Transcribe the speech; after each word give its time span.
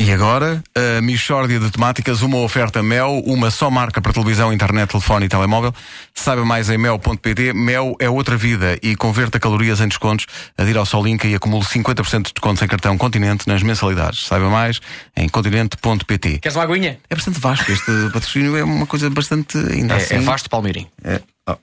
E 0.00 0.12
agora, 0.12 0.62
a 0.76 1.00
Michórdia 1.02 1.58
de 1.58 1.72
Temáticas, 1.72 2.22
uma 2.22 2.38
oferta 2.38 2.80
Mel, 2.84 3.20
uma 3.26 3.50
só 3.50 3.68
marca 3.68 4.00
para 4.00 4.12
televisão, 4.12 4.52
internet, 4.52 4.90
telefone 4.90 5.26
e 5.26 5.28
telemóvel. 5.28 5.74
Saiba 6.14 6.44
mais 6.44 6.70
em 6.70 6.78
mel.pt. 6.78 7.52
Mel 7.52 7.96
é 7.98 8.08
outra 8.08 8.36
vida 8.36 8.78
e 8.80 8.94
converta 8.94 9.40
calorias 9.40 9.80
em 9.80 9.88
descontos. 9.88 10.26
Adira 10.56 10.78
ao 10.78 10.86
Solinka 10.86 11.26
e 11.26 11.34
acumule 11.34 11.64
50% 11.64 12.28
de 12.28 12.32
descontos 12.32 12.62
em 12.62 12.68
cartão 12.68 12.96
Continente 12.96 13.48
nas 13.48 13.60
mensalidades. 13.64 14.20
Saiba 14.24 14.48
mais 14.48 14.80
em 15.16 15.28
continente.pt. 15.28 16.38
Queres 16.38 16.54
uma 16.56 16.62
aguinha? 16.64 17.00
É 17.10 17.14
bastante 17.16 17.40
vasto. 17.40 17.70
Este 17.72 17.90
patrocínio 18.14 18.56
é 18.56 18.62
uma 18.62 18.86
coisa 18.86 19.10
bastante. 19.10 19.58
Ainda 19.58 19.94
É, 19.94 19.96
assim. 19.96 20.14
é 20.14 20.20
vasto 20.20 20.48
Palmeirim. 20.48 20.86
É. 21.02 21.20
Oh. 21.48 21.56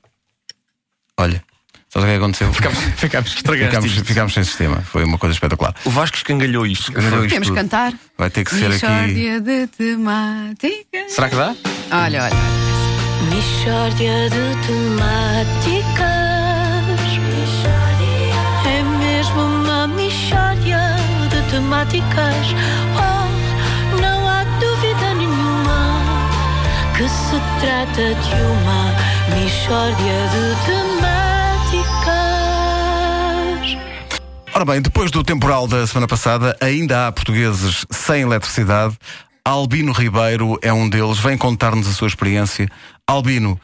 Olha, 1.17 1.41
sabes 1.95 2.01
o 2.01 2.01
que 2.01 2.05
é 2.05 2.07
que 2.07 2.15
aconteceu? 2.17 2.53
Ficámos, 2.53 2.79
ficámos 2.97 3.35
estragados. 3.35 3.85
Ficámos, 3.85 4.07
ficámos 4.07 4.33
sem 4.33 4.43
sistema. 4.43 4.81
Foi 4.81 5.03
uma 5.03 5.17
coisa 5.17 5.33
espetacular. 5.33 5.73
O 5.85 5.89
Vasco 5.89 6.17
escangalhou 6.17 6.65
isto. 6.65 6.91
Ganhou 6.91 7.25
isto 7.25 7.33
Temos 7.33 7.49
que 7.49 7.55
cantar. 7.55 7.93
Vai 8.17 8.29
ter 8.29 8.43
que 8.43 8.51
ser 8.51 8.65
aqui. 8.65 8.85
Michórdia 8.85 9.41
de 9.41 9.67
temáticas. 9.67 11.11
Será 11.11 11.29
que 11.29 11.35
dá? 11.35 11.55
Olha, 11.91 12.23
olha. 12.23 12.35
Michórdia 13.33 14.29
de 14.29 14.67
temáticas. 14.67 16.05
É 18.65 18.83
mesmo 18.99 19.41
uma 19.41 19.87
michórdia 19.87 20.79
de 21.29 21.51
temáticas. 21.51 22.47
Oh, 22.97 24.01
não 24.01 24.27
há 24.27 24.43
dúvida 24.59 25.13
nenhuma 25.15 26.01
que 26.97 27.07
se 27.07 27.39
trata 27.61 28.15
de 28.15 28.35
uma 28.41 28.93
michórdia 29.39 30.27
de 30.33 30.65
temáticas. 30.65 31.24
Ora 34.55 34.63
bem, 34.63 34.81
depois 34.81 35.11
do 35.11 35.21
temporal 35.21 35.67
da 35.67 35.85
semana 35.85 36.07
passada, 36.07 36.55
ainda 36.61 37.05
há 37.07 37.11
portugueses 37.11 37.85
sem 37.91 38.21
eletricidade. 38.21 38.97
Albino 39.43 39.91
Ribeiro 39.91 40.57
é 40.61 40.71
um 40.71 40.87
deles. 40.87 41.19
Vem 41.19 41.37
contar-nos 41.37 41.85
a 41.89 41.91
sua 41.91 42.07
experiência. 42.07 42.69
Albino, 43.05 43.59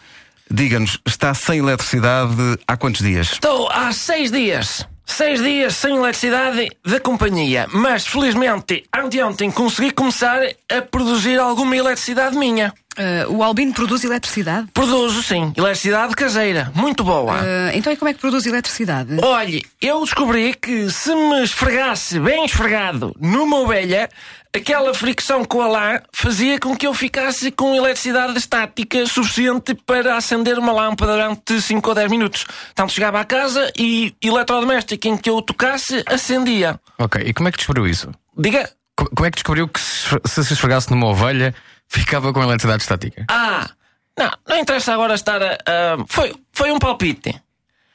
diga-nos, 0.52 1.00
está 1.08 1.34
sem 1.34 1.60
eletricidade 1.60 2.36
há 2.68 2.76
quantos 2.76 3.00
dias? 3.00 3.32
Estou 3.32 3.70
há 3.72 3.94
seis 3.94 4.32
dias. 4.32 4.86
Seis 5.06 5.42
dias 5.42 5.78
sem 5.78 5.96
eletricidade 5.96 6.68
da 6.86 7.00
companhia. 7.00 7.68
Mas, 7.72 8.06
felizmente, 8.06 8.84
anteontem 8.94 9.50
consegui 9.50 9.92
começar 9.92 10.42
a 10.70 10.82
produzir 10.82 11.40
alguma 11.40 11.74
eletricidade 11.74 12.36
minha. 12.36 12.74
Ah, 12.98 13.26
o 13.30 13.42
Albino 13.44 13.74
produz 13.74 14.04
eletricidade? 14.04 14.68
Produzo, 14.74 15.24
sim. 15.24 15.54
Eletricidade 15.56 16.14
caseira. 16.16 16.72
Muito 16.76 17.04
boa. 17.04 17.36
Ah, 17.40 17.72
então 17.74 17.92
e 17.92 17.98
como 17.98 18.10
é 18.10 18.14
que 18.14 18.20
produz 18.20 18.46
eletricidade? 18.46 19.18
Olhe, 19.24 19.64
eu 19.82 20.02
descobri 20.04 20.54
que 20.54 20.90
se 20.90 21.14
me 21.16 21.44
esfregasse 21.44 22.20
bem 22.20 22.46
esfregado 22.46 23.16
numa 23.20 23.58
ovelha, 23.60 24.10
aquela 24.54 24.94
fricção 24.94 25.46
com 25.46 25.62
a 25.62 25.68
lã 25.68 26.02
fazia 26.14 26.60
com 26.60 26.76
que 26.76 26.86
eu 26.86 26.94
ficasse 26.94 27.50
com 27.52 27.74
eletricidade 27.74 28.38
estática 28.38 29.06
suficiente 29.06 29.74
para 29.86 30.18
acender 30.18 30.60
uma 30.60 30.74
lâmpada 30.74 31.14
durante 31.14 31.62
5 31.62 31.88
ou 31.90 31.96
10 31.96 32.12
minutos. 32.12 32.46
Tanto 32.76 32.92
chegava 32.92 33.20
à 33.22 33.24
casa 33.26 33.72
e 33.78 34.14
eletrodoméstico 34.22 35.08
em 35.08 35.16
que 35.18 35.30
eu 35.30 35.42
tocasse 35.42 36.04
acendia. 36.06 36.78
Ok, 37.00 37.22
e 37.26 37.34
como 37.34 37.48
é 37.48 37.52
que 37.52 37.58
descobriu 37.58 37.88
isso? 37.88 38.10
Diga. 38.38 38.70
Co- 38.98 39.10
Como 39.16 39.26
é 39.26 39.32
que 39.32 39.36
descobriu 39.36 39.68
que 39.70 39.80
se 39.80 40.10
se 40.26 40.44
se 40.44 40.54
esfregasse 40.54 40.92
numa 40.92 41.08
ovelha 41.08 41.56
ficava 41.92 42.32
com 42.34 42.42
eletricidade 42.42 42.82
estática? 42.84 43.26
Ah, 43.30 43.70
não, 44.18 44.32
não 44.48 44.58
interessa 44.60 44.94
agora 44.94 45.14
estar 45.14 45.42
a. 45.42 45.54
a- 45.54 46.06
foi, 46.08 46.34
foi 46.54 46.72
um 46.72 46.80
palpite. 46.80 47.40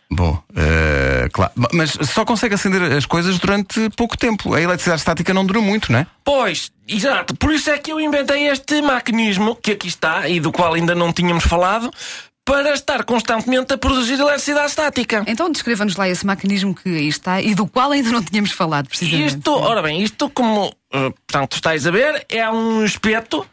Bom, 0.08 0.40
eh, 0.54 1.28
claro. 1.32 1.50
Mas 1.72 1.90
só 2.02 2.24
consegue 2.24 2.54
acender 2.54 2.80
as 2.92 3.04
coisas 3.06 3.38
durante 3.40 3.90
pouco 3.96 4.16
tempo. 4.16 4.54
A 4.54 4.60
eletricidade 4.60 5.00
estática 5.00 5.34
não 5.34 5.44
dura 5.44 5.60
muito, 5.60 5.90
não 5.90 5.98
é? 5.98 6.06
Pois, 6.24 6.70
exato. 6.86 7.34
Por 7.34 7.52
isso 7.52 7.70
é 7.70 7.78
que 7.78 7.90
eu 7.90 8.00
inventei 8.00 8.46
este 8.48 8.80
mecanismo 8.82 9.56
que 9.56 9.72
aqui 9.72 9.88
está 9.88 10.28
e 10.28 10.38
do 10.38 10.52
qual 10.52 10.74
ainda 10.74 10.94
não 10.94 11.12
tínhamos 11.12 11.42
falado 11.44 11.90
para 12.44 12.72
estar 12.74 13.02
constantemente 13.02 13.74
a 13.74 13.78
produzir 13.78 14.14
eletricidade 14.20 14.68
estática. 14.68 15.24
Então 15.26 15.50
descreva-nos 15.50 15.96
lá 15.96 16.08
esse 16.08 16.24
mecanismo 16.24 16.72
que 16.72 16.88
aí 16.88 17.08
está 17.08 17.42
e 17.42 17.56
do 17.56 17.66
qual 17.66 17.90
ainda 17.90 18.08
não 18.12 18.22
tínhamos 18.22 18.52
falado, 18.52 18.86
precisamente. 18.88 19.38
Isto, 19.38 19.50
ora 19.58 19.82
bem, 19.82 20.00
isto 20.00 20.30
como, 20.30 20.72
eh, 20.92 21.10
portanto, 21.26 21.54
estáis 21.54 21.84
a 21.84 21.90
ver, 21.90 22.24
é 22.28 22.48
um 22.48 22.84
espeto 22.84 23.44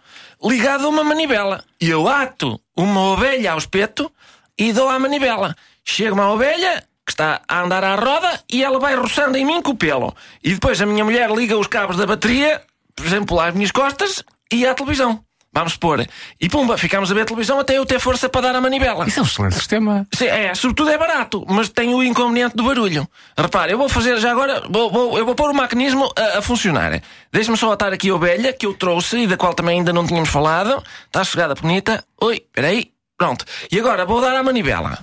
ligado 0.44 0.86
a 0.86 0.90
uma 0.90 1.04
manivela. 1.04 1.64
E 1.80 1.90
eu 1.90 2.08
ato 2.08 2.60
uma 2.76 3.02
ovelha 3.02 3.52
ao 3.52 3.58
espeto 3.58 4.12
e 4.58 4.74
dou 4.74 4.90
à 4.90 5.00
manivela. 5.00 5.56
Chega 5.84 6.14
uma 6.14 6.32
ovelha 6.32 6.84
que 7.06 7.12
está 7.12 7.42
a 7.48 7.62
andar 7.62 7.84
à 7.84 7.96
roda 7.96 8.42
e 8.52 8.64
ela 8.64 8.80
vai 8.80 8.96
roçando 8.96 9.38
em 9.38 9.46
mim 9.46 9.62
com 9.62 9.72
o 9.72 9.78
pelo. 9.78 10.16
E 10.44 10.54
depois 10.54 10.82
a 10.82 10.86
minha 10.86 11.04
mulher 11.04 11.30
liga 11.32 11.58
os 11.58 11.68
cabos 11.68 11.98
da 11.98 12.06
bateria, 12.06 12.62
por 12.96 13.06
exemplo, 13.06 13.40
às 13.40 13.54
minhas 13.54 13.72
costas 13.72 14.24
e 14.52 14.66
à 14.66 14.74
televisão. 14.74 15.24
Vamos 15.56 15.74
supor. 15.74 16.04
E 16.42 16.50
pumba, 16.50 16.78
ficamos 16.80 17.12
a 17.12 17.14
ver 17.14 17.22
a 17.22 17.26
televisão 17.26 17.60
até 17.60 17.78
eu 17.78 17.86
ter 17.86 18.00
força 18.00 18.28
para 18.28 18.42
dar 18.42 18.56
a 18.56 18.62
manivela. 18.62 19.08
Isso 19.08 19.20
é 19.20 19.22
um 19.22 19.26
excelente 19.26 19.54
sistema. 19.56 20.08
Sim, 20.12 20.26
é, 20.26 20.56
sobretudo 20.56 20.90
é 20.90 20.98
barato, 20.98 21.46
mas 21.48 21.70
tem 21.70 21.94
o 21.94 22.02
inconveniente 22.04 22.56
do 22.56 22.64
barulho. 22.64 23.08
Repare, 23.38 23.72
eu 23.72 23.78
vou 23.78 23.88
fazer 23.88 24.18
já 24.18 24.32
agora, 24.32 24.64
vou, 24.70 24.92
vou- 24.92 25.18
eu 25.18 25.26
vou 25.26 25.36
pôr 25.36 25.52
o 25.52 25.54
mecanismo 25.54 26.12
a, 26.18 26.40
a 26.40 26.42
funcionar. 26.42 27.00
Deixa-me 27.32 27.56
só 27.58 27.72
atar 27.72 27.94
aqui 27.94 28.10
a 28.10 28.16
ovelha 28.16 28.52
que 28.52 28.66
eu 28.66 28.74
trouxe 28.74 29.18
e 29.20 29.28
da 29.28 29.38
qual 29.38 29.54
também 29.54 29.78
ainda 29.78 29.94
não 29.94 30.08
tínhamos 30.08 30.30
falado. 30.30 30.84
Está 31.06 31.24
chegada 31.24 31.54
bonita. 31.54 32.04
Oi, 32.20 32.42
peraí. 32.52 32.92
Pronto. 33.16 33.46
E 33.72 33.80
agora 33.80 34.06
vou 34.08 34.20
dar 34.20 34.36
a 34.36 34.42
manivela. 34.42 34.98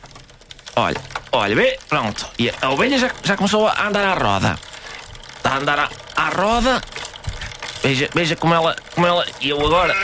Olha, 0.75 0.97
olha, 1.33 1.55
vê, 1.55 1.79
pronto. 1.89 2.27
E 2.39 2.51
a 2.61 2.71
ovelha 2.71 2.99
já, 2.99 3.11
já 3.23 3.37
começou 3.37 3.69
a 3.69 3.87
andar 3.87 4.05
à 4.05 4.15
roda. 4.15 4.59
Está 5.37 5.51
a 5.55 5.57
andar 5.59 5.79
à, 5.79 5.89
à 6.17 6.29
roda. 6.29 6.81
Veja, 7.83 8.09
veja 8.15 8.37
como 8.37 8.55
ela, 8.55 8.77
como 8.95 9.07
ela. 9.07 9.27
E 9.41 9.49
eu 9.49 9.65
agora. 9.65 9.95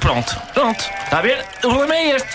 Pronto, 0.00 0.36
pronto. 0.52 0.84
Está 1.04 1.18
a 1.18 1.22
ver? 1.22 1.44
O 1.58 1.68
problema 1.68 1.96
é 1.96 2.16
este. 2.16 2.28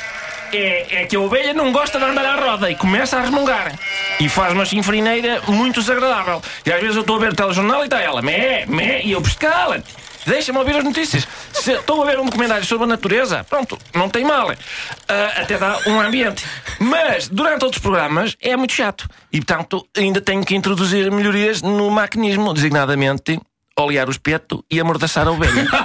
É, 0.53 1.01
é 1.01 1.05
que 1.05 1.15
a 1.15 1.19
ovelha 1.19 1.53
não 1.53 1.71
gosta 1.71 1.99
de 1.99 2.05
andar 2.05 2.25
à 2.25 2.35
roda 2.35 2.69
e 2.69 2.75
começa 2.75 3.17
a 3.17 3.21
resmungar. 3.21 3.73
E 4.19 4.29
faz 4.29 4.53
uma 4.53 4.65
chinfrineira 4.65 5.41
muito 5.47 5.81
desagradável. 5.81 6.41
E 6.65 6.71
às 6.71 6.79
vezes 6.79 6.95
eu 6.95 7.01
estou 7.01 7.17
a 7.17 7.19
ver 7.19 7.31
o 7.31 7.35
telejornal 7.35 7.81
e 7.81 7.85
está 7.85 7.99
ela, 7.99 8.21
mé, 8.21 8.65
mé, 8.65 9.01
e 9.03 9.11
eu 9.11 9.21
pescá-la. 9.21 9.81
Deixa-me 10.25 10.57
ouvir 10.57 10.75
as 10.75 10.83
notícias. 10.83 11.27
Estou 11.53 12.01
a 12.01 12.05
ver 12.05 12.19
um 12.19 12.25
documentário 12.25 12.65
sobre 12.65 12.85
a 12.85 12.87
natureza, 12.87 13.43
pronto, 13.43 13.77
não 13.93 14.09
tem 14.09 14.23
mal. 14.23 14.51
Ah, 15.07 15.41
até 15.41 15.57
dá 15.57 15.77
um 15.85 15.99
ambiente. 15.99 16.43
Mas, 16.79 17.27
durante 17.27 17.63
outros 17.63 17.81
programas, 17.81 18.35
é 18.41 18.55
muito 18.55 18.73
chato. 18.73 19.07
E, 19.31 19.37
portanto, 19.39 19.87
ainda 19.95 20.19
tenho 20.21 20.43
que 20.43 20.55
introduzir 20.55 21.11
melhorias 21.11 21.61
no 21.61 21.91
mecanismo, 21.91 22.53
designadamente 22.53 23.39
olear 23.77 24.07
o 24.07 24.11
espeto 24.11 24.63
e 24.71 24.79
amordaçar 24.79 25.27
a 25.27 25.31
ovelha. 25.31 25.67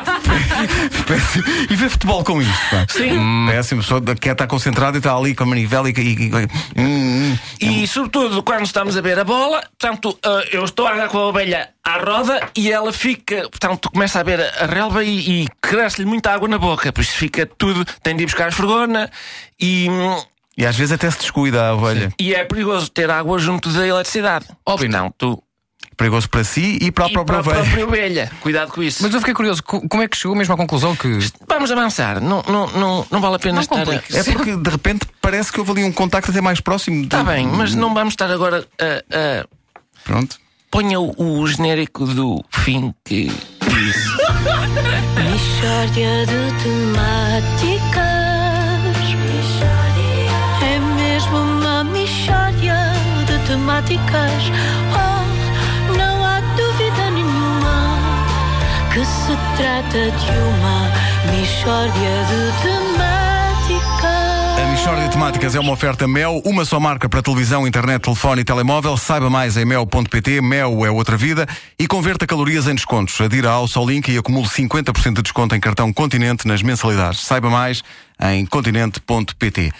E 1.70 1.74
ver 1.74 1.88
futebol 1.88 2.22
com 2.22 2.40
isto. 2.42 2.52
pá. 2.70 2.86
Sim. 2.88 3.46
Péssimo. 3.48 3.80
A 3.80 3.82
pessoa 3.82 4.02
quer 4.14 4.32
estar 4.32 4.46
concentrada 4.46 4.96
e 4.96 5.00
está 5.00 5.16
ali 5.16 5.34
com 5.34 5.44
a 5.44 5.46
manivela 5.46 5.88
e. 5.88 5.92
e, 5.96 6.30
hum, 6.76 7.32
hum. 7.32 7.38
E, 7.60 7.86
sobretudo, 7.86 8.42
quando 8.42 8.64
estamos 8.66 8.96
a 8.96 9.00
ver 9.00 9.18
a 9.18 9.24
bola, 9.24 9.62
portanto, 9.78 10.18
ah, 10.22 10.42
eu 10.52 10.64
estou 10.64 10.86
a 10.86 10.92
andar 10.92 11.08
com 11.08 11.18
a 11.18 11.26
ovelha 11.28 11.70
à 11.82 11.98
roda 11.98 12.48
e 12.56 12.70
ela 12.70 12.92
fica, 12.92 13.48
portanto, 13.48 13.90
começa 13.90 14.20
a 14.20 14.22
ver 14.22 14.40
a, 14.40 14.66
relva 14.66 15.02
e, 15.02 15.44
e 15.44 15.48
cresce-lhe 15.60 16.06
muita 16.06 16.30
água 16.32 16.48
na 16.48 16.58
boca. 16.58 16.92
Por 16.92 17.00
isso 17.00 17.12
fica 17.16 17.46
tudo, 17.46 17.84
tem 18.02 18.14
de 18.14 18.22
ir 18.24 18.26
buscar 18.26 18.44
a 18.46 18.48
esfregona 18.48 19.10
e, 19.58 19.88
hum, 19.90 20.22
E 20.56 20.66
às 20.66 20.76
vezes 20.76 20.92
até 20.92 21.10
se 21.10 21.18
descuida 21.18 21.68
a 21.68 21.74
ovelha. 21.74 22.12
e 22.20 22.34
é 22.34 22.44
perigoso 22.44 22.88
ter 22.90 23.10
água 23.10 23.38
junto 23.38 23.70
da 23.70 23.86
eletricidade. 23.86 24.46
Óbvio, 24.66 24.88
não. 24.90 25.10
Portanto, 25.10 25.42
Perigoso 26.00 26.30
para 26.30 26.42
si 26.44 26.78
e 26.80 26.90
para 26.90 27.04
a 27.04 27.08
e 27.10 27.12
própria 27.12 27.42
para 27.42 27.50
a 27.52 27.60
ovelha. 27.60 27.62
própria 27.76 27.84
ovelha. 28.00 28.30
Cuidado 28.40 28.72
com 28.72 28.82
isso. 28.82 29.02
Mas 29.02 29.12
eu 29.12 29.20
fiquei 29.20 29.34
curioso, 29.34 29.62
co- 29.62 29.86
como 29.86 30.02
é 30.02 30.08
que 30.08 30.16
chegou 30.16 30.34
mesmo 30.34 30.54
à 30.54 30.56
conclusão 30.56 30.96
que. 30.96 31.18
Vamos 31.46 31.70
avançar. 31.70 32.20
Não, 32.22 32.42
não, 32.48 32.66
não, 32.68 33.06
não 33.10 33.20
vale 33.20 33.36
a 33.36 33.38
pena 33.38 33.56
Não 33.56 33.60
estar. 33.60 33.76
compliques. 33.84 34.16
É 34.16 34.32
porque 34.32 34.56
de 34.56 34.70
repente 34.70 35.06
parece 35.20 35.52
que 35.52 35.60
houve 35.60 35.72
ali 35.72 35.84
um 35.84 35.92
contacto 35.92 36.30
até 36.30 36.40
mais 36.40 36.58
próximo. 36.60 37.04
Está 37.04 37.18
Tá 37.18 37.24
bem, 37.32 37.46
mas 37.46 37.74
não 37.74 37.92
vamos 37.92 38.14
estar 38.14 38.30
agora 38.30 38.66
a. 38.80 38.84
a- 39.42 39.46
Pronto. 40.04 40.36
Ponha 40.70 40.98
o, 41.00 41.12
o 41.18 41.46
genérico 41.46 42.06
do 42.06 42.42
fim 42.50 42.94
que. 43.04 43.30
Michórdia 45.30 46.26
de 46.26 46.62
temáticas. 46.62 48.00
É 50.62 50.78
mesmo 50.96 51.36
uma 51.36 51.84
michórdia 51.84 52.76
de 53.26 53.38
temáticas. 53.46 54.42
Oh, 54.94 55.19
que 59.00 59.06
se 59.06 59.34
trata 59.56 60.10
de 60.10 60.30
uma 60.38 60.92
michórdia 61.32 62.24
de 62.28 62.52
temáticas. 62.62 64.10
A 64.58 64.70
Michórdia 64.70 65.04
de 65.04 65.12
Temáticas 65.12 65.54
é 65.54 65.60
uma 65.60 65.72
oferta 65.72 66.06
Mel, 66.06 66.42
uma 66.44 66.66
só 66.66 66.78
marca 66.78 67.08
para 67.08 67.22
televisão, 67.22 67.66
internet, 67.66 68.02
telefone 68.02 68.42
e 68.42 68.44
telemóvel. 68.44 68.98
Saiba 68.98 69.30
mais 69.30 69.56
em 69.56 69.64
mel.pt. 69.64 70.42
Mel 70.42 70.84
é 70.84 70.90
outra 70.90 71.16
vida. 71.16 71.46
E 71.78 71.86
converta 71.86 72.26
calorias 72.26 72.66
em 72.66 72.74
descontos. 72.74 73.18
Adira 73.22 73.48
ao 73.48 73.66
Solink 73.66 74.12
e 74.12 74.18
acumule 74.18 74.46
50% 74.46 75.14
de 75.14 75.22
desconto 75.22 75.54
em 75.54 75.60
cartão 75.60 75.90
Continente 75.94 76.46
nas 76.46 76.62
mensalidades. 76.62 77.20
Saiba 77.20 77.48
mais 77.48 77.82
em 78.22 78.44
continente.pt. 78.44 79.72